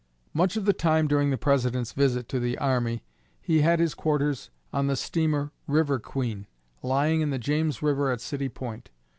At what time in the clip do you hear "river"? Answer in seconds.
5.67-5.99, 7.83-8.11